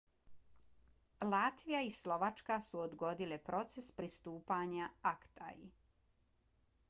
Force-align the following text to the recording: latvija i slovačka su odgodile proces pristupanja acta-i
latvija 1.33 1.81
i 1.87 1.91
slovačka 1.97 2.57
su 2.69 2.79
odgodile 2.85 3.37
proces 3.49 3.89
pristupanja 3.99 4.87
acta-i 5.11 5.69